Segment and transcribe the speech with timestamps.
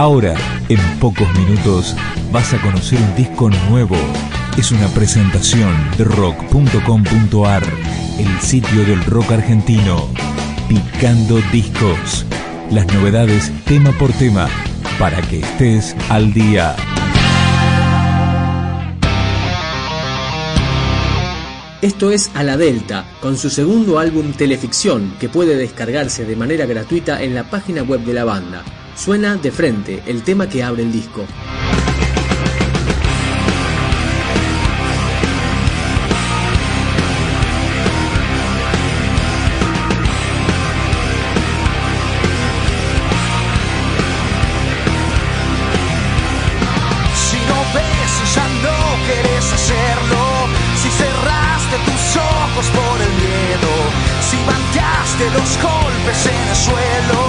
[0.00, 0.34] Ahora,
[0.70, 1.94] en pocos minutos,
[2.32, 3.96] vas a conocer un disco nuevo.
[4.56, 7.62] Es una presentación de rock.com.ar,
[8.18, 10.08] el sitio del rock argentino.
[10.70, 12.24] Picando discos.
[12.70, 14.48] Las novedades tema por tema,
[14.98, 16.74] para que estés al día.
[21.82, 26.64] Esto es A la Delta, con su segundo álbum Teleficción, que puede descargarse de manera
[26.64, 28.64] gratuita en la página web de la banda.
[29.02, 31.24] Suena de frente, el tema que abre el disco.
[47.14, 50.46] Si no ves, ya no querés hacerlo.
[50.76, 53.72] Si cerraste tus ojos por el miedo.
[54.28, 57.19] Si bancaste los golpes en el suelo.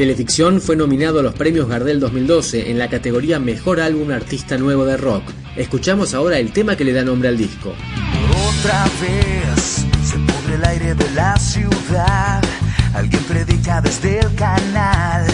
[0.00, 4.86] Teleficción fue nominado a los premios Gardel 2012 en la categoría Mejor Álbum Artista Nuevo
[4.86, 5.24] de Rock.
[5.56, 7.74] Escuchamos ahora el tema que le da nombre al disco.
[8.48, 12.42] Otra vez se pudre el aire de la ciudad.
[12.94, 15.26] Alguien predica desde el canal.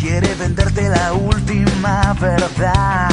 [0.00, 3.10] Quiere venderte la última verdad.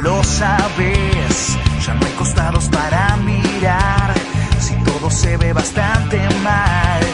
[0.00, 4.14] Lo sabes, ya no hay costados para mirar.
[4.60, 7.09] Si todo se ve bastante mal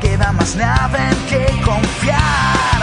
[0.00, 2.75] queda más nada en que confiar.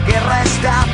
[0.00, 0.89] La guerra está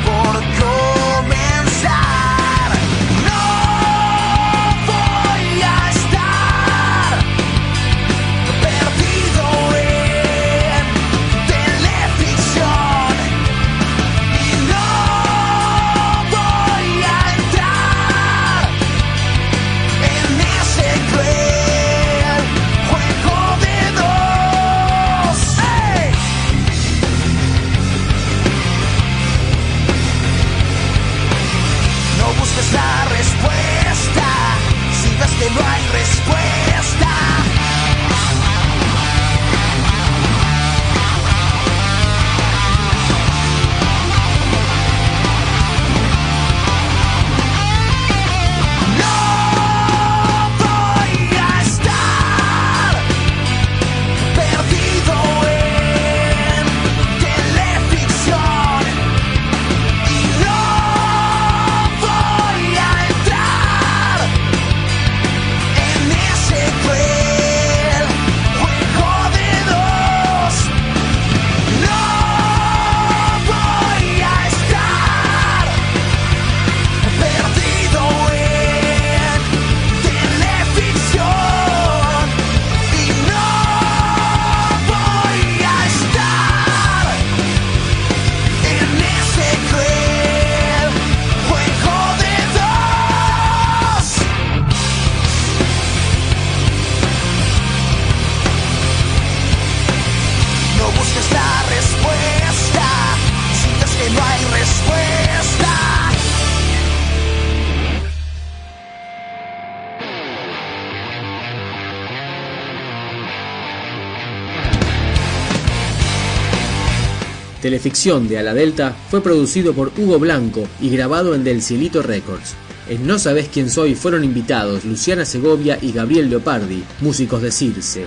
[117.67, 122.55] teleficción de Ala Delta fue producido por Hugo Blanco y grabado en Del Cielito Records.
[122.87, 128.05] En No Sabes Quién Soy fueron invitados Luciana Segovia y Gabriel Leopardi, músicos de Circe.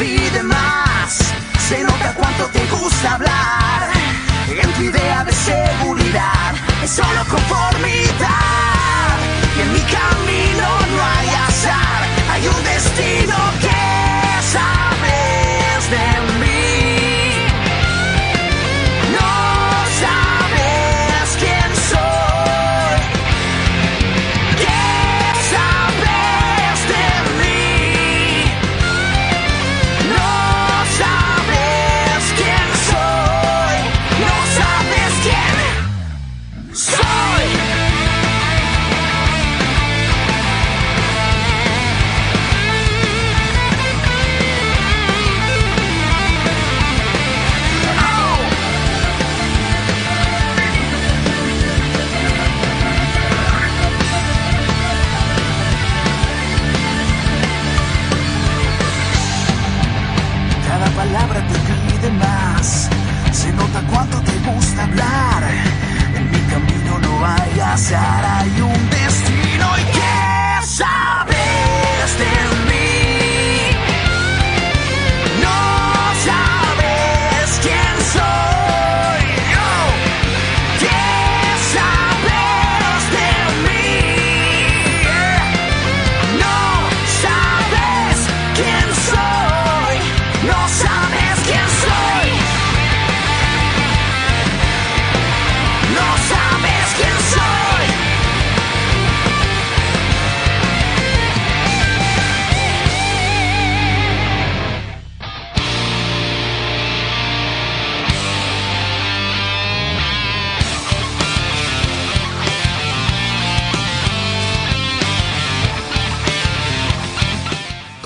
[0.00, 1.18] pide más.
[1.68, 3.90] Se nota cuánto te gusta hablar.
[4.48, 7.69] En tu idea de seguridad es solo confort.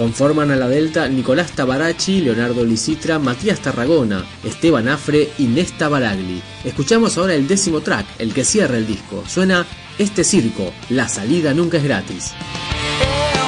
[0.05, 6.43] Conforman a la Delta Nicolás Tabarachi, Leonardo Lisitra, Matías Tarragona, Esteban Afre y Nesta Baragli.
[6.63, 9.25] Escuchamos ahora el décimo track, el que cierra el disco.
[9.27, 9.65] Suena
[9.97, 12.33] Este Circo, la salida nunca es gratis.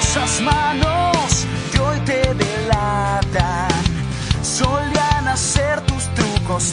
[0.00, 2.22] Esas manos que hoy te
[4.42, 6.72] solían hacer tus trucos